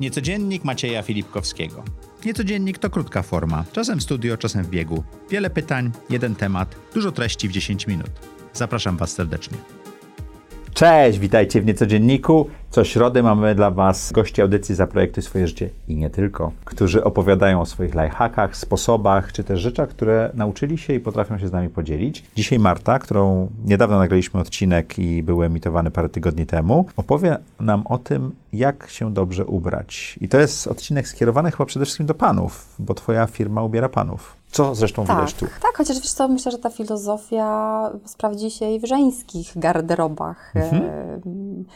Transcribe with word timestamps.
Niecodziennik 0.00 0.64
Macieja 0.64 1.02
Filipkowskiego. 1.02 1.84
Niecodziennik 2.24 2.78
to 2.78 2.90
krótka 2.90 3.22
forma, 3.22 3.64
czasem 3.72 3.98
w 3.98 4.02
studio, 4.02 4.36
czasem 4.36 4.64
w 4.64 4.70
biegu. 4.70 5.04
Wiele 5.30 5.50
pytań, 5.50 5.90
jeden 6.10 6.34
temat, 6.34 6.76
dużo 6.94 7.12
treści 7.12 7.48
w 7.48 7.52
10 7.52 7.86
minut. 7.86 8.10
Zapraszam 8.52 8.96
Was 8.96 9.12
serdecznie. 9.12 9.58
Cześć, 10.74 11.18
witajcie 11.18 11.60
w 11.60 11.66
Niecodzienniku. 11.66 12.50
Co 12.72 12.84
środę 12.84 13.22
mamy 13.22 13.54
dla 13.54 13.70
Was 13.70 14.12
gości 14.12 14.42
audycji 14.42 14.74
za 14.74 14.86
projekty 14.86 15.22
Swoje 15.22 15.48
Życie 15.48 15.70
i 15.88 15.96
nie 15.96 16.10
tylko, 16.10 16.52
którzy 16.64 17.04
opowiadają 17.04 17.60
o 17.60 17.66
swoich 17.66 17.94
lifehackach, 17.94 18.56
sposobach, 18.56 19.32
czy 19.32 19.44
też 19.44 19.60
rzeczach, 19.60 19.88
które 19.88 20.30
nauczyli 20.34 20.78
się 20.78 20.94
i 20.94 21.00
potrafią 21.00 21.38
się 21.38 21.48
z 21.48 21.52
nami 21.52 21.68
podzielić. 21.68 22.24
Dzisiaj 22.36 22.58
Marta, 22.58 22.98
którą 22.98 23.48
niedawno 23.64 23.98
nagraliśmy 23.98 24.40
odcinek 24.40 24.98
i 24.98 25.22
był 25.22 25.42
emitowany 25.42 25.90
parę 25.90 26.08
tygodni 26.08 26.46
temu, 26.46 26.86
opowie 26.96 27.38
nam 27.60 27.86
o 27.86 27.98
tym, 27.98 28.32
jak 28.52 28.90
się 28.90 29.14
dobrze 29.14 29.46
ubrać. 29.46 30.18
I 30.20 30.28
to 30.28 30.38
jest 30.38 30.66
odcinek 30.66 31.08
skierowany 31.08 31.50
chyba 31.50 31.66
przede 31.66 31.84
wszystkim 31.84 32.06
do 32.06 32.14
panów, 32.14 32.74
bo 32.78 32.94
Twoja 32.94 33.26
firma 33.26 33.62
ubiera 33.62 33.88
panów. 33.88 34.36
Co 34.50 34.74
zresztą 34.74 35.06
tak, 35.06 35.16
widać 35.16 35.34
tu. 35.34 35.46
Tak, 35.46 35.76
chociaż 35.76 35.96
wiesz 35.96 36.12
co, 36.12 36.28
myślę, 36.28 36.52
że 36.52 36.58
ta 36.58 36.70
filozofia 36.70 37.90
sprawdzi 38.04 38.50
się 38.50 38.70
i 38.70 38.80
w 38.80 38.86
żeńskich 38.86 39.52
garderobach. 39.56 40.52
Mhm. 40.54 40.82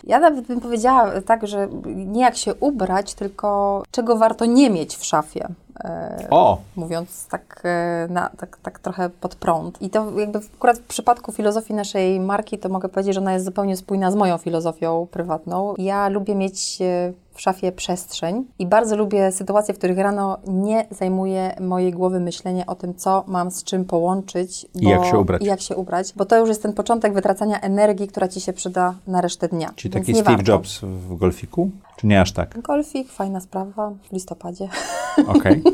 Ja 0.05 0.21
nawet 0.21 0.47
bym 0.47 0.61
powiedziała 0.61 1.21
tak, 1.21 1.47
że 1.47 1.69
nie 1.87 2.21
jak 2.21 2.37
się 2.37 2.55
ubrać, 2.55 3.15
tylko 3.15 3.83
czego 3.91 4.17
warto 4.17 4.45
nie 4.45 4.71
mieć 4.71 4.97
w 4.97 5.05
szafie. 5.05 5.49
E, 5.85 6.27
O! 6.30 6.59
Mówiąc 6.77 7.27
tak, 7.27 7.62
e, 7.65 8.07
na, 8.11 8.30
tak, 8.39 8.59
tak 8.62 8.79
trochę 8.79 9.11
pod 9.11 9.35
prąd. 9.35 9.83
I 9.83 9.91
to 9.91 10.21
jakby 10.21 10.41
akurat 10.57 10.79
w 10.79 10.83
przypadku 10.87 11.33
filozofii 11.33 11.75
naszej 11.75 12.21
marki, 12.21 12.59
to 12.59 12.69
mogę 12.69 12.89
powiedzieć, 12.89 13.15
że 13.15 13.21
ona 13.21 13.33
jest 13.33 13.45
zupełnie 13.45 13.77
spójna 13.77 14.11
z 14.11 14.15
moją 14.15 14.39
filozofią 14.39 15.07
prywatną. 15.11 15.75
Ja 15.79 16.09
lubię 16.09 16.35
mieć 16.35 16.79
e, 16.83 17.12
w 17.35 17.41
szafie 17.41 17.73
przestrzeń 17.73 18.45
i 18.59 18.66
bardzo 18.66 18.97
lubię 18.97 19.32
sytuacje, 19.32 19.74
w 19.74 19.79
których 19.79 19.99
rano 19.99 20.38
nie 20.47 20.87
zajmuje 20.91 21.57
mojej 21.60 21.93
głowy 21.93 22.21
myślenie 22.21 22.66
o 22.66 22.74
tym, 22.74 22.95
co 22.95 23.24
mam 23.27 23.51
z 23.51 23.65
czym 23.65 23.85
połączyć. 23.85 24.66
I 24.74 24.88
jak 24.88 25.04
się 25.04 25.19
ubrać. 25.19 25.43
I 25.43 25.45
jak 25.45 25.60
się 25.60 25.77
ubrać, 25.77 26.13
bo 26.16 26.24
to 26.24 26.38
już 26.38 26.49
jest 26.49 26.63
ten 26.63 26.73
początek 26.73 27.13
wytracania 27.13 27.60
energii, 27.60 28.09
która 28.09 28.29
Ci 28.29 28.41
się 28.41 28.52
przyda 28.52 28.95
na 29.07 29.21
resztę 29.21 29.49
dnia. 29.49 29.71
Czyli 29.77 29.95
Więc 29.95 30.07
taki 30.07 30.19
Steve 30.19 30.37
warto. 30.37 30.52
Jobs 30.52 30.80
w 30.80 31.16
golfiku? 31.16 31.71
Czy 31.97 32.07
nie 32.07 32.21
aż 32.21 32.33
tak? 32.33 32.61
Golfik, 32.61 33.13
fajna 33.13 33.41
sprawa 33.41 33.91
w 33.91 34.13
listopadzie. 34.13 34.69
Okej. 35.37 35.63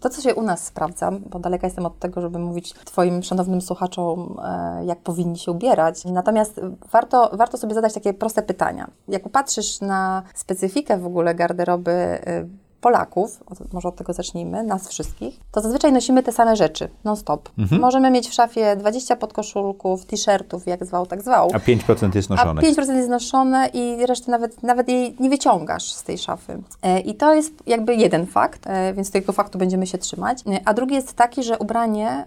To, 0.00 0.10
co 0.10 0.22
się 0.22 0.34
u 0.34 0.42
nas 0.42 0.64
sprawdza, 0.64 1.10
bo 1.30 1.38
daleka 1.38 1.66
jestem 1.66 1.86
od 1.86 1.98
tego, 1.98 2.20
żeby 2.20 2.38
mówić 2.38 2.72
Twoim 2.72 3.22
szanownym 3.22 3.60
słuchaczom, 3.60 4.36
e, 4.44 4.84
jak 4.84 4.98
powinni 4.98 5.38
się 5.38 5.50
ubierać. 5.50 6.04
Natomiast 6.04 6.60
warto, 6.92 7.30
warto 7.32 7.58
sobie 7.58 7.74
zadać 7.74 7.94
takie 7.94 8.14
proste 8.14 8.42
pytania. 8.42 8.90
Jak 9.08 9.22
popatrzysz 9.22 9.80
na 9.80 10.22
specyfikę 10.34 10.98
w 10.98 11.06
ogóle 11.06 11.34
garderoby 11.34 11.90
e, 11.90 12.46
Polaków, 12.80 13.44
może 13.72 13.88
od 13.88 13.96
tego 13.96 14.12
zacznijmy, 14.12 14.62
nas 14.62 14.88
wszystkich, 14.88 15.40
to 15.52 15.60
zazwyczaj 15.60 15.92
nosimy 15.92 16.22
te 16.22 16.32
same 16.32 16.56
rzeczy, 16.56 16.88
non-stop. 17.04 17.48
Możemy 17.80 18.10
mieć 18.10 18.28
w 18.28 18.32
szafie 18.32 18.76
20 18.76 19.16
podkoszulków, 19.16 20.04
t-shirtów, 20.06 20.66
jak 20.66 20.84
zwał, 20.86 21.06
tak 21.06 21.22
zwał. 21.22 21.50
A 21.54 21.58
5% 21.58 22.16
jest 22.16 22.30
A 22.30 22.34
noszonych. 22.34 22.64
5% 22.64 22.94
jest 22.94 23.08
noszone 23.08 23.70
i 23.72 24.06
resztę 24.06 24.30
nawet, 24.30 24.62
nawet 24.62 24.88
jej 24.88 25.16
nie 25.20 25.30
wyciągasz 25.30 25.92
z 25.92 26.02
tej 26.02 26.18
szafy. 26.18 26.62
E, 26.82 27.00
I 27.00 27.14
to 27.14 27.34
jest 27.34 27.52
jakby 27.66 27.94
jeden 27.94 28.26
fakt, 28.26 28.66
e, 28.66 28.94
więc 28.94 29.10
tego 29.10 29.32
faktu 29.32 29.58
będziemy 29.58 29.86
się 29.86 29.98
trzymać. 29.98 30.38
E, 30.46 30.60
A 30.64 30.74
drugi 30.74 30.94
jest 30.94 31.12
taki, 31.14 31.42
że 31.42 31.58
ubranie 31.58 32.24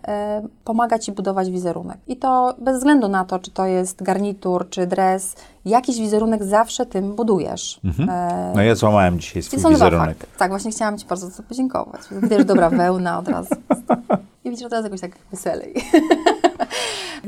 pomaga 0.64 1.00
Ci 1.00 1.12
budować 1.12 1.52
wizerunek. 1.52 1.98
I 2.08 2.18
to 2.18 2.56
bez 2.58 2.78
względu 2.78 3.08
na 3.08 3.26
to, 3.26 3.40
czy 3.40 3.52
to 3.52 3.66
jest 3.66 4.04
garnitur, 4.04 4.70
czy 4.70 4.88
dres, 4.88 5.36
jakiś 5.66 6.00
wizerunek 6.00 6.44
zawsze 6.44 6.86
tym 6.86 7.16
budujesz. 7.16 7.80
E, 8.10 8.52
No 8.56 8.62
ja 8.62 8.76
złamałem 8.76 9.20
dzisiaj 9.20 9.44
swój 9.44 9.60
dwa 9.60 9.70
wizerunek. 9.70 10.18
fakty. 10.18 10.38
Tak, 10.38 10.50
właśnie 10.52 10.72
chciałam 10.72 10.98
Ci 10.98 11.06
bardzo 11.06 11.28
za 11.30 11.38
to 11.38 11.44
podziękować. 11.44 12.02
Wiesz, 12.12 12.46
dobra 12.46 12.70
wełna 12.70 13.20
od 13.20 13.28
razu. 13.28 13.56
I 14.46 14.50
widzisz 14.50 14.66
od 14.66 14.72
razu 14.72 14.84
jakoś 14.84 15.02
tak 15.02 15.12
weselej. 15.32 15.74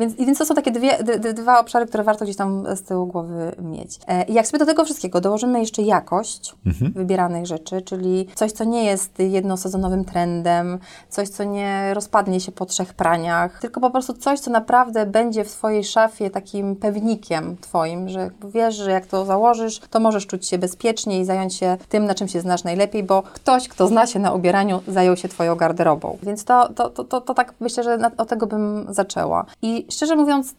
Więc, 0.01 0.15
więc 0.15 0.37
to 0.37 0.45
są 0.45 0.55
takie 0.55 0.71
dwie, 0.71 0.97
dwa 1.33 1.59
obszary, 1.59 1.85
które 1.85 2.03
warto 2.03 2.25
gdzieś 2.25 2.37
tam 2.37 2.75
z 2.75 2.81
tyłu 2.81 3.05
głowy 3.05 3.51
mieć. 3.61 3.99
E, 4.07 4.23
I 4.23 4.33
jak 4.33 4.47
sobie 4.47 4.59
do 4.59 4.65
tego 4.65 4.85
wszystkiego 4.85 5.21
dołożymy 5.21 5.59
jeszcze 5.59 5.81
jakość 5.81 6.55
wybieranych 6.95 7.45
rzeczy, 7.45 7.81
czyli 7.81 8.27
coś, 8.35 8.51
co 8.51 8.63
nie 8.63 8.83
jest 8.83 9.19
jednosezonowym 9.19 10.05
trendem, 10.05 10.79
coś, 11.09 11.29
co 11.29 11.43
nie 11.43 11.93
rozpadnie 11.93 12.39
się 12.39 12.51
po 12.51 12.65
trzech 12.65 12.93
praniach, 12.93 13.59
tylko 13.59 13.81
po 13.81 13.89
prostu 13.89 14.13
coś, 14.13 14.39
co 14.39 14.51
naprawdę 14.51 15.05
będzie 15.05 15.43
w 15.43 15.51
Twojej 15.51 15.83
szafie 15.83 16.29
takim 16.29 16.75
pewnikiem 16.75 17.57
Twoim, 17.57 18.09
że 18.09 18.29
wiesz, 18.53 18.75
że 18.75 18.91
jak 18.91 19.05
to 19.05 19.25
założysz, 19.25 19.79
to 19.79 19.99
możesz 19.99 20.27
czuć 20.27 20.47
się 20.47 20.57
bezpiecznie 20.57 21.19
i 21.19 21.25
zająć 21.25 21.53
się 21.53 21.77
tym, 21.89 22.05
na 22.05 22.15
czym 22.15 22.27
się 22.27 22.41
znasz 22.41 22.63
najlepiej, 22.63 23.03
bo 23.03 23.23
ktoś, 23.23 23.67
kto 23.67 23.87
zna 23.87 24.07
się 24.07 24.19
na 24.19 24.33
ubieraniu, 24.33 24.81
zajął 24.87 25.17
się 25.17 25.27
Twoją 25.27 25.55
garderobą. 25.55 26.17
Więc 26.23 26.43
to, 26.43 26.69
to, 26.73 26.89
to, 26.89 27.03
to, 27.03 27.21
to 27.21 27.33
tak 27.33 27.53
myślę, 27.59 27.83
że 27.83 27.99
od 28.17 28.29
tego 28.29 28.47
bym 28.47 28.87
zaczęła. 28.89 29.45
I 29.61 29.85
szczerze 29.91 30.15
mówiąc, 30.15 30.55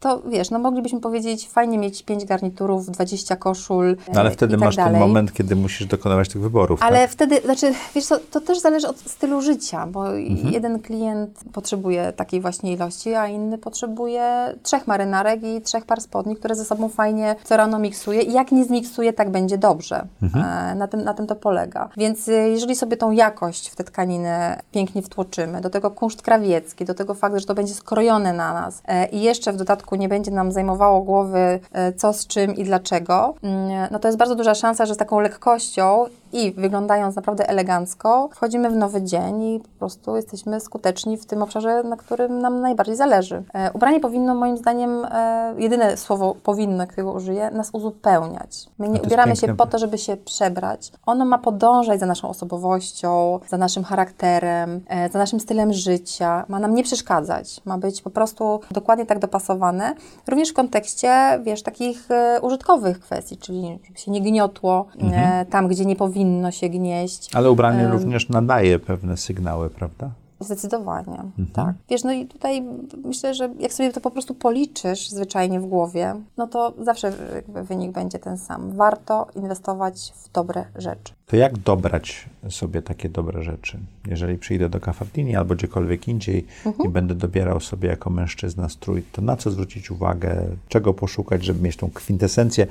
to 0.00 0.22
wiesz, 0.28 0.50
no 0.50 0.58
moglibyśmy 0.58 1.00
powiedzieć, 1.00 1.48
fajnie 1.48 1.78
mieć 1.78 2.02
pięć 2.02 2.24
garniturów, 2.24 2.86
20 2.90 3.36
koszul. 3.36 3.96
No 4.14 4.20
ale 4.20 4.30
e, 4.30 4.32
wtedy 4.32 4.52
tak 4.56 4.60
masz 4.60 4.76
ten 4.76 4.84
dalej. 4.84 5.00
moment, 5.00 5.32
kiedy 5.32 5.56
musisz 5.56 5.86
dokonywać 5.86 6.28
tych 6.28 6.42
wyborów. 6.42 6.82
Ale 6.82 6.98
tak? 7.00 7.10
wtedy, 7.10 7.40
znaczy, 7.44 7.72
wiesz 7.94 8.04
co, 8.06 8.18
to 8.30 8.40
też 8.40 8.58
zależy 8.60 8.88
od 8.88 8.98
stylu 8.98 9.40
życia, 9.42 9.86
bo 9.86 10.10
Mhm. 10.18 10.52
jeden 10.52 10.80
klient 10.80 11.40
potrzebuje 11.52 12.12
takiej 12.12 12.40
właśnie 12.40 12.72
ilości, 12.72 13.14
a 13.14 13.28
inny 13.28 13.58
potrzebuje 13.58 14.54
trzech 14.62 14.86
marynarek 14.86 15.42
i 15.42 15.60
trzech 15.60 15.84
par 15.84 16.00
spodni, 16.00 16.36
które 16.36 16.54
ze 16.54 16.64
sobą 16.64 16.88
fajnie 16.88 17.36
co 17.44 17.56
rano 17.56 17.78
miksuje 17.78 18.22
i 18.22 18.32
jak 18.32 18.52
nie 18.52 18.64
zmiksuje, 18.64 19.12
tak 19.12 19.30
będzie 19.30 19.58
dobrze. 19.58 20.06
Mhm. 20.22 20.44
E, 20.44 20.74
Na, 20.74 20.88
tym, 20.88 21.04
na 21.04 21.14
tym 21.14 21.26
to 21.26 21.36
polega. 21.36 21.88
Więc 21.96 22.28
y, 22.28 22.32
jeżeli 22.32 22.76
sobie 22.76 22.96
tą 22.96 23.10
jakość 23.10 23.68
w 23.68 23.76
tę 23.76 23.84
tkaninę 23.84 24.60
pięknie 24.72 25.02
wtłoczymy, 25.02 25.60
do 25.60 25.70
tego 25.70 25.90
kunszt 25.90 26.22
krawiecki, 26.22 26.84
do 26.84 26.94
tego 26.94 27.14
fakt, 27.14 27.36
że 27.38 27.46
to 27.46 27.54
będzie 27.54 27.74
skrojone 27.74 28.32
na 28.32 28.52
nas 28.54 28.82
e, 28.88 29.06
i 29.08 29.22
jeszcze 29.22 29.52
w 29.52 29.56
dodatku 29.56 29.89
nie 29.96 30.08
będzie 30.08 30.30
nam 30.30 30.52
zajmowało 30.52 31.02
głowy 31.02 31.60
e, 31.72 31.92
co 31.92 32.12
z 32.12 32.26
czym 32.26 32.56
i 32.56 32.64
dlaczego, 32.64 33.34
mm, 33.42 33.88
no 33.90 33.98
to 33.98 34.08
jest 34.08 34.18
bardzo 34.18 34.34
duża 34.34 34.54
szansa, 34.54 34.86
że 34.86 34.94
z 34.94 34.96
taką 34.96 35.20
lekkością 35.20 36.06
i 36.32 36.52
wyglądając 36.52 37.16
naprawdę 37.16 37.48
elegancko, 37.48 38.28
wchodzimy 38.32 38.70
w 38.70 38.76
nowy 38.76 39.02
dzień 39.02 39.42
i 39.42 39.60
po 39.60 39.68
prostu 39.78 40.16
jesteśmy 40.16 40.60
skuteczni 40.60 41.16
w 41.16 41.26
tym 41.26 41.42
obszarze, 41.42 41.82
na 41.82 41.96
którym 41.96 42.38
nam 42.38 42.60
najbardziej 42.60 42.96
zależy. 42.96 43.42
E, 43.54 43.72
ubranie 43.72 44.00
powinno, 44.00 44.34
moim 44.34 44.56
zdaniem, 44.56 45.04
e, 45.04 45.54
jedyne 45.58 45.96
słowo 45.96 46.34
powinno, 46.42 46.86
którego 46.86 47.12
użyję, 47.12 47.50
nas 47.50 47.70
uzupełniać. 47.72 48.66
My 48.78 48.88
nie 48.88 49.02
ubieramy 49.02 49.36
się 49.36 49.46
piękne. 49.46 49.56
po 49.56 49.66
to, 49.66 49.78
żeby 49.78 49.98
się 49.98 50.16
przebrać. 50.16 50.92
Ono 51.06 51.24
ma 51.24 51.38
podążać 51.38 52.00
za 52.00 52.06
naszą 52.06 52.28
osobowością, 52.28 53.40
za 53.48 53.56
naszym 53.56 53.84
charakterem, 53.84 54.80
e, 54.88 55.08
za 55.08 55.18
naszym 55.18 55.40
stylem 55.40 55.72
życia. 55.72 56.44
Ma 56.48 56.58
nam 56.58 56.74
nie 56.74 56.82
przeszkadzać. 56.82 57.60
Ma 57.64 57.78
być 57.78 58.02
po 58.02 58.10
prostu 58.10 58.60
dokładnie 58.70 59.06
tak 59.06 59.18
dopasowane. 59.18 59.94
Również 60.28 60.50
w 60.50 60.54
kontekście, 60.54 61.40
wiesz, 61.42 61.62
takich 61.62 62.10
e, 62.10 62.40
użytkowych 62.42 63.00
kwestii, 63.00 63.36
czyli 63.36 63.78
żeby 63.84 63.98
się 63.98 64.10
nie 64.10 64.20
gniotło 64.20 64.86
e, 65.12 65.44
tam, 65.44 65.68
gdzie 65.68 65.84
nie 65.84 65.96
powinno 65.96 66.19
się 66.50 66.68
gnieść. 66.68 67.34
Ale 67.34 67.50
ubranie 67.50 67.84
Em. 67.84 67.92
również 67.92 68.28
nadaje 68.28 68.78
pewne 68.78 69.16
sygnały, 69.16 69.70
prawda? 69.70 70.10
Zdecydowanie, 70.40 71.22
tak. 71.52 71.74
Wiesz, 71.88 72.04
no 72.04 72.12
i 72.12 72.26
tutaj 72.26 72.62
myślę, 73.04 73.34
że 73.34 73.50
jak 73.58 73.72
sobie 73.72 73.92
to 73.92 74.00
po 74.00 74.10
prostu 74.10 74.34
policzysz 74.34 75.08
zwyczajnie 75.08 75.60
w 75.60 75.66
głowie, 75.66 76.14
no 76.36 76.46
to 76.46 76.74
zawsze 76.82 77.12
wynik 77.48 77.92
będzie 77.92 78.18
ten 78.18 78.38
sam. 78.38 78.72
Warto 78.72 79.26
inwestować 79.36 80.12
w 80.16 80.32
dobre 80.32 80.64
rzeczy. 80.76 81.12
To 81.26 81.36
jak 81.36 81.58
dobrać 81.58 82.28
sobie 82.48 82.82
takie 82.82 83.08
dobre 83.08 83.42
rzeczy? 83.42 83.78
Jeżeli 84.06 84.38
przyjdę 84.38 84.68
do 84.68 84.80
Cafardini 84.80 85.36
albo 85.36 85.54
gdziekolwiek 85.54 86.08
indziej 86.08 86.46
i 86.84 86.88
będę 86.88 87.14
dobierał 87.14 87.60
sobie 87.60 87.88
jako 87.88 88.10
mężczyzna 88.10 88.68
strój, 88.68 89.02
to 89.12 89.22
na 89.22 89.36
co 89.36 89.50
zwrócić 89.50 89.90
uwagę? 89.90 90.42
Czego 90.68 90.94
poszukać, 90.94 91.44
żeby 91.44 91.62
mieć 91.62 91.76
tą 91.76 91.90
kwintesencję? 91.90 92.66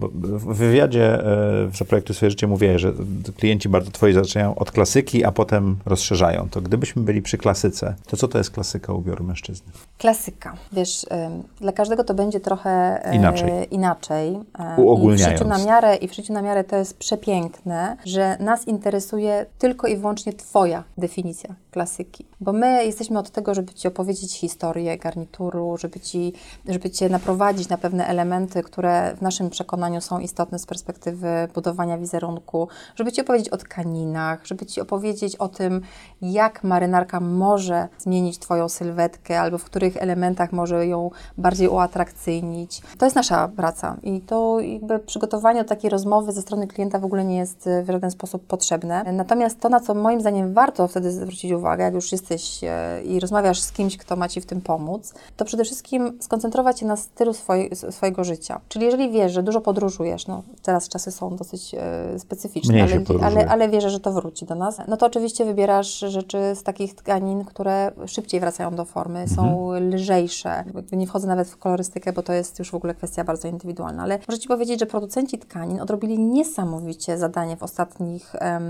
Bo 0.00 0.08
w 0.38 0.56
wywiadzie 0.56 1.14
e, 1.14 1.20
w 1.66 1.76
Zaprojektuj 1.76 2.16
swoje 2.16 2.30
życie 2.30 2.46
mówię, 2.46 2.78
że 2.78 2.92
klienci 3.36 3.68
bardzo 3.68 3.90
twoi 3.90 4.12
zaczynają 4.12 4.54
od 4.54 4.70
klasyki, 4.70 5.24
a 5.24 5.32
potem 5.32 5.76
rozszerzają. 5.86 6.48
To 6.50 6.60
gdybyśmy 6.60 7.02
byli 7.02 7.22
przy 7.22 7.38
klasyce, 7.38 7.94
to 8.06 8.16
co 8.16 8.28
to 8.28 8.38
jest 8.38 8.50
klasyka 8.50 8.92
ubioru 8.92 9.24
mężczyzny? 9.24 9.72
Klasyka. 9.98 10.56
Wiesz, 10.72 11.06
ym, 11.26 11.42
dla 11.60 11.72
każdego 11.72 12.04
to 12.04 12.14
będzie 12.14 12.40
trochę 12.40 12.70
e, 13.04 13.16
Inaczej. 13.16 13.50
inaczej. 13.70 14.38
Uogólniając. 14.76 15.32
I 15.32 15.34
w 15.34 15.38
życiu 15.38 15.48
na 15.48 15.64
miarę, 15.64 15.96
i 15.96 16.08
w 16.08 16.14
życiu 16.14 16.32
na 16.32 16.42
miarę 16.42 16.64
to 16.64 16.76
jest 16.76 16.98
przepiękne, 16.98 17.96
że 18.04 18.36
nas 18.40 18.68
interesuje 18.68 19.46
tylko 19.58 19.86
i 19.86 19.96
wyłącznie 19.96 20.32
Twoja 20.32 20.84
definicja 20.98 21.54
klasyki. 21.70 22.24
Bo 22.40 22.52
my 22.52 22.84
jesteśmy 22.84 23.18
od 23.18 23.30
tego, 23.30 23.54
żeby 23.54 23.74
Ci 23.74 23.88
opowiedzieć 23.88 24.34
historię 24.34 24.98
garnituru, 24.98 25.76
żeby, 25.78 26.00
ci, 26.00 26.32
żeby 26.68 26.90
Cię 26.90 27.08
naprowadzić 27.08 27.68
na 27.68 27.78
pewne 27.78 28.06
elementy, 28.06 28.62
które 28.62 29.16
w 29.16 29.22
naszym 29.22 29.50
przekonaniu 29.50 29.89
są 30.00 30.18
istotne 30.18 30.58
z 30.58 30.66
perspektywy 30.66 31.48
budowania 31.54 31.98
wizerunku, 31.98 32.68
żeby 32.94 33.12
Ci 33.12 33.20
opowiedzieć 33.20 33.48
o 33.48 33.56
tkaninach, 33.56 34.46
żeby 34.46 34.66
Ci 34.66 34.80
opowiedzieć 34.80 35.36
o 35.36 35.48
tym, 35.48 35.80
jak 36.22 36.64
marynarka 36.64 37.20
może 37.20 37.88
zmienić 37.98 38.38
Twoją 38.38 38.68
sylwetkę 38.68 39.40
albo 39.40 39.58
w 39.58 39.64
których 39.64 39.96
elementach 39.96 40.52
może 40.52 40.86
ją 40.86 41.10
bardziej 41.38 41.68
uatrakcyjnić. 41.68 42.82
To 42.98 43.06
jest 43.06 43.16
nasza 43.16 43.48
praca 43.48 43.96
i 44.02 44.20
to 44.20 44.60
jakby 44.60 44.98
przygotowanie 44.98 45.62
do 45.62 45.68
takiej 45.68 45.90
rozmowy 45.90 46.32
ze 46.32 46.42
strony 46.42 46.66
klienta 46.66 46.98
w 46.98 47.04
ogóle 47.04 47.24
nie 47.24 47.36
jest 47.36 47.68
w 47.82 47.86
żaden 47.86 48.10
sposób 48.10 48.46
potrzebne. 48.46 49.04
Natomiast 49.12 49.60
to, 49.60 49.68
na 49.68 49.80
co 49.80 49.94
moim 49.94 50.20
zdaniem 50.20 50.54
warto 50.54 50.88
wtedy 50.88 51.12
zwrócić 51.12 51.52
uwagę, 51.52 51.84
jak 51.84 51.94
już 51.94 52.12
jesteś 52.12 52.64
e, 52.64 53.02
i 53.04 53.20
rozmawiasz 53.20 53.60
z 53.60 53.72
kimś, 53.72 53.96
kto 53.96 54.16
ma 54.16 54.28
Ci 54.28 54.40
w 54.40 54.46
tym 54.46 54.60
pomóc, 54.60 55.14
to 55.36 55.44
przede 55.44 55.64
wszystkim 55.64 56.18
skoncentrować 56.20 56.80
się 56.80 56.86
na 56.86 56.96
stylu 56.96 57.34
swoj, 57.34 57.70
swojego 57.90 58.24
życia. 58.24 58.60
Czyli 58.68 58.84
jeżeli 58.84 59.10
wiesz, 59.10 59.32
że 59.32 59.42
dużo 59.42 59.60
podróżujesz, 59.70 60.26
no 60.26 60.42
teraz 60.62 60.88
czasy 60.88 61.10
są 61.10 61.36
dosyć 61.36 61.74
e, 61.74 62.18
specyficzne, 62.18 62.82
ale, 62.82 63.00
ale, 63.22 63.48
ale 63.48 63.68
wierzę, 63.68 63.90
że 63.90 64.00
to 64.00 64.12
wróci 64.12 64.46
do 64.46 64.54
nas, 64.54 64.78
no 64.88 64.96
to 64.96 65.06
oczywiście 65.06 65.44
wybierasz 65.44 65.98
rzeczy 65.98 66.38
z 66.54 66.62
takich 66.62 66.94
tkanin, 66.94 67.44
które 67.44 67.92
szybciej 68.06 68.40
wracają 68.40 68.74
do 68.74 68.84
formy, 68.84 69.20
mhm. 69.20 69.36
są 69.36 69.72
lżejsze. 69.72 70.64
Nie 70.92 71.06
wchodzę 71.06 71.28
nawet 71.28 71.48
w 71.48 71.56
kolorystykę, 71.56 72.12
bo 72.12 72.22
to 72.22 72.32
jest 72.32 72.58
już 72.58 72.70
w 72.70 72.74
ogóle 72.74 72.94
kwestia 72.94 73.24
bardzo 73.24 73.48
indywidualna, 73.48 74.02
ale 74.02 74.18
możecie 74.28 74.48
powiedzieć, 74.48 74.80
że 74.80 74.86
producenci 74.86 75.38
tkanin 75.38 75.80
odrobili 75.80 76.18
niesamowicie 76.18 77.18
zadanie 77.18 77.56
w 77.56 77.62
ostatnich, 77.62 78.32
um, 78.40 78.62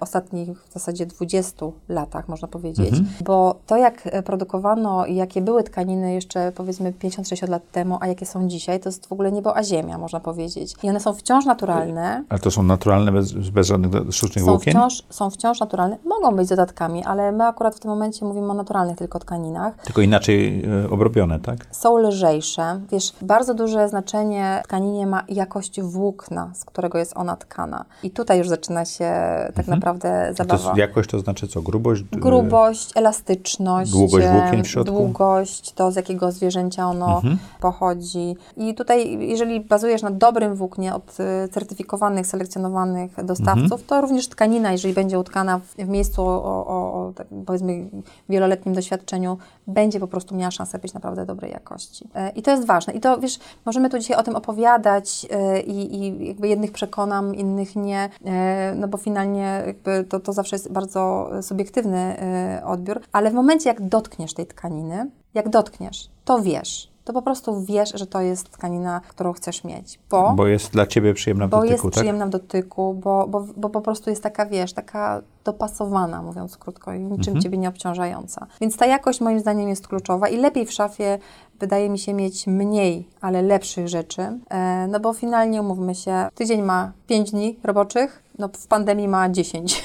ostatnich 0.00 0.64
w 0.64 0.72
zasadzie 0.72 1.06
20 1.06 1.66
latach, 1.88 2.28
można 2.28 2.48
powiedzieć, 2.48 2.88
mhm. 2.88 3.06
bo 3.24 3.54
to 3.66 3.76
jak 3.76 4.08
produkowano 4.24 5.06
i 5.06 5.14
jakie 5.14 5.42
były 5.42 5.62
tkaniny 5.62 6.14
jeszcze 6.14 6.52
powiedzmy 6.52 6.92
50-60 6.92 7.48
lat 7.48 7.70
temu, 7.72 7.98
a 8.00 8.06
jakie 8.06 8.26
są 8.26 8.48
dzisiaj, 8.48 8.80
to 8.80 8.88
jest 8.88 9.06
w 9.06 9.12
ogóle 9.12 9.32
niebo 9.32 9.56
a 9.56 9.62
ziemia, 9.62 9.98
można 9.98 10.20
powiedzieć. 10.20 10.37
I 10.82 10.90
one 10.90 11.00
są 11.00 11.14
wciąż 11.14 11.44
naturalne. 11.44 12.24
Ale 12.28 12.40
to 12.40 12.50
są 12.50 12.62
naturalne 12.62 13.12
bez, 13.12 13.32
bez 13.32 13.66
żadnych 13.66 14.12
sztucznych 14.12 14.44
są 14.44 14.50
włókien? 14.50 14.74
Wciąż, 14.74 15.02
są 15.10 15.30
wciąż 15.30 15.60
naturalne. 15.60 15.96
Mogą 16.04 16.36
być 16.36 16.48
dodatkami, 16.48 17.04
ale 17.04 17.32
my 17.32 17.44
akurat 17.44 17.76
w 17.76 17.80
tym 17.80 17.90
momencie 17.90 18.24
mówimy 18.26 18.50
o 18.50 18.54
naturalnych 18.54 18.96
tylko 18.96 19.18
tkaninach. 19.18 19.74
Tylko 19.84 20.00
inaczej 20.00 20.64
e, 20.84 20.90
obrobione, 20.90 21.40
tak? 21.40 21.66
Są 21.70 21.98
lżejsze. 21.98 22.80
Wiesz, 22.90 23.12
bardzo 23.22 23.54
duże 23.54 23.88
znaczenie 23.88 24.60
tkaninie 24.64 25.06
ma 25.06 25.24
jakość 25.28 25.80
włókna, 25.80 26.50
z 26.54 26.64
którego 26.64 26.98
jest 26.98 27.16
ona 27.16 27.36
tkana. 27.36 27.84
I 28.02 28.10
tutaj 28.10 28.38
już 28.38 28.48
zaczyna 28.48 28.84
się 28.84 29.04
tak 29.46 29.58
mhm. 29.58 29.78
naprawdę 29.78 30.34
zabawa. 30.36 30.58
To 30.58 30.68
jest 30.68 30.78
jakość 30.78 31.10
to 31.10 31.18
znaczy 31.20 31.48
co? 31.48 31.62
Grubość? 31.62 32.02
Grubość, 32.02 32.90
elastyczność. 32.96 33.90
Długość 33.90 34.26
włókien 34.26 34.64
w 34.64 34.68
środku? 34.68 34.94
Długość, 34.94 35.72
to 35.72 35.92
z 35.92 35.96
jakiego 35.96 36.32
zwierzęcia 36.32 36.86
ono 36.86 37.16
mhm. 37.16 37.38
pochodzi. 37.60 38.36
I 38.56 38.74
tutaj, 38.74 39.28
jeżeli 39.28 39.60
bazujesz 39.60 40.02
na 40.02 40.10
dobrym 40.28 40.54
włóknie 40.54 40.94
od 40.94 41.16
y, 41.20 41.48
certyfikowanych, 41.48 42.26
selekcjonowanych 42.26 43.24
dostawców, 43.24 43.62
mhm. 43.62 43.82
to 43.86 44.00
również 44.00 44.28
tkanina, 44.28 44.72
jeżeli 44.72 44.94
będzie 44.94 45.18
utkana 45.18 45.58
w, 45.58 45.74
w 45.74 45.88
miejscu 45.88 46.22
o, 46.22 46.66
o, 46.66 46.92
o 46.92 47.12
tak 47.14 47.26
powiedzmy 47.46 47.88
wieloletnim 48.28 48.74
doświadczeniu, 48.74 49.38
będzie 49.66 50.00
po 50.00 50.08
prostu 50.08 50.36
miała 50.36 50.50
szansę 50.50 50.78
być 50.78 50.94
naprawdę 50.94 51.26
dobrej 51.26 51.52
jakości. 51.52 52.08
E, 52.14 52.30
I 52.30 52.42
to 52.42 52.50
jest 52.50 52.66
ważne. 52.66 52.92
I 52.92 53.00
to, 53.00 53.18
wiesz, 53.18 53.38
możemy 53.66 53.90
tu 53.90 53.98
dzisiaj 53.98 54.16
o 54.16 54.22
tym 54.22 54.36
opowiadać 54.36 55.26
e, 55.30 55.60
i, 55.60 55.96
i 55.96 56.28
jakby 56.28 56.48
jednych 56.48 56.72
przekonam, 56.72 57.34
innych 57.34 57.76
nie, 57.76 58.08
e, 58.24 58.74
no 58.76 58.88
bo 58.88 58.98
finalnie 58.98 59.62
jakby 59.66 60.04
to, 60.04 60.20
to 60.20 60.32
zawsze 60.32 60.56
jest 60.56 60.72
bardzo 60.72 61.30
subiektywny 61.42 62.16
odbiór, 62.64 63.00
ale 63.12 63.30
w 63.30 63.34
momencie, 63.34 63.68
jak 63.68 63.88
dotkniesz 63.88 64.34
tej 64.34 64.46
tkaniny, 64.46 65.10
jak 65.34 65.48
dotkniesz, 65.48 66.08
to 66.24 66.42
wiesz, 66.42 66.90
to 67.08 67.12
po 67.12 67.22
prostu 67.22 67.62
wiesz, 67.64 67.92
że 67.94 68.06
to 68.06 68.20
jest 68.20 68.50
tkanina, 68.50 69.00
którą 69.08 69.32
chcesz 69.32 69.64
mieć. 69.64 69.98
Bo, 70.10 70.32
bo 70.36 70.46
jest 70.46 70.72
dla 70.72 70.86
Ciebie 70.86 71.14
przyjemna 71.14 71.46
w 71.46 71.50
bo 71.50 71.56
dotyku, 71.56 71.72
jest 71.72 71.82
tak? 71.82 71.92
przyjemna 71.92 72.26
w 72.26 72.30
dotyku, 72.30 72.94
bo, 72.94 73.26
bo, 73.28 73.46
bo 73.56 73.70
po 73.70 73.80
prostu 73.80 74.10
jest 74.10 74.22
taka, 74.22 74.46
wiesz, 74.46 74.72
taka 74.72 75.22
dopasowana, 75.44 76.22
mówiąc 76.22 76.56
krótko, 76.56 76.92
i 76.92 77.00
niczym 77.00 77.18
mhm. 77.18 77.42
Ciebie 77.42 77.58
nie 77.58 77.68
obciążająca. 77.68 78.46
Więc 78.60 78.76
ta 78.76 78.86
jakość 78.86 79.20
moim 79.20 79.40
zdaniem 79.40 79.68
jest 79.68 79.88
kluczowa 79.88 80.28
i 80.28 80.36
lepiej 80.36 80.66
w 80.66 80.72
szafie 80.72 81.18
wydaje 81.60 81.90
mi 81.90 81.98
się 81.98 82.14
mieć 82.14 82.46
mniej, 82.46 83.08
ale 83.20 83.42
lepszych 83.42 83.88
rzeczy, 83.88 84.22
e, 84.50 84.86
no 84.88 85.00
bo 85.00 85.12
finalnie 85.12 85.60
umówmy 85.60 85.94
się, 85.94 86.28
tydzień 86.34 86.62
ma 86.62 86.92
5 87.06 87.30
dni 87.30 87.58
roboczych, 87.64 88.22
no 88.38 88.48
w 88.48 88.66
pandemii 88.66 89.08
ma 89.08 89.28
10, 89.28 89.84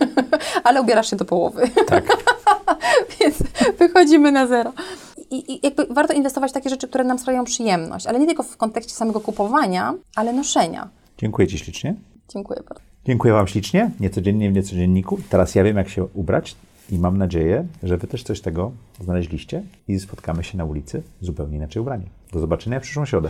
ale 0.64 0.82
ubierasz 0.82 1.10
się 1.10 1.16
do 1.16 1.24
połowy. 1.24 1.62
Tak. 1.86 2.04
Więc 3.20 3.36
wychodzimy 3.78 4.32
na 4.32 4.46
zero 4.46 4.72
i, 5.34 5.52
i 5.52 5.60
jakby 5.62 5.86
warto 5.86 6.12
inwestować 6.14 6.50
w 6.50 6.54
takie 6.54 6.70
rzeczy, 6.70 6.88
które 6.88 7.04
nam 7.04 7.18
sprawiają 7.18 7.44
przyjemność, 7.44 8.06
ale 8.06 8.18
nie 8.20 8.26
tylko 8.26 8.42
w 8.42 8.56
kontekście 8.56 8.92
samego 8.92 9.20
kupowania, 9.20 9.94
ale 10.16 10.32
noszenia. 10.32 10.88
Dziękuję 11.18 11.48
Ci 11.48 11.58
ślicznie. 11.58 11.94
Dziękuję 12.28 12.60
bardzo. 12.68 12.84
Dziękuję 13.06 13.32
Wam 13.32 13.46
ślicznie, 13.46 13.90
niecodziennie 14.00 14.50
w 14.50 14.54
niecodzienniku. 14.54 15.18
Teraz 15.30 15.54
ja 15.54 15.64
wiem, 15.64 15.76
jak 15.76 15.88
się 15.88 16.04
ubrać 16.04 16.56
i 16.90 16.98
mam 16.98 17.18
nadzieję, 17.18 17.66
że 17.82 17.96
Wy 17.96 18.06
też 18.06 18.22
coś 18.22 18.40
tego 18.40 18.72
znaleźliście 19.00 19.62
i 19.88 20.00
spotkamy 20.00 20.44
się 20.44 20.58
na 20.58 20.64
ulicy 20.64 21.02
zupełnie 21.20 21.56
inaczej 21.56 21.82
ubrani. 21.82 22.04
Do 22.32 22.40
zobaczenia 22.40 22.80
w 22.80 22.82
przyszłą 22.82 23.04
środę. 23.04 23.28